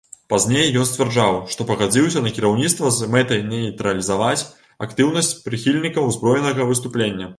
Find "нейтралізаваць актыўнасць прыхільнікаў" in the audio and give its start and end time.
3.51-6.09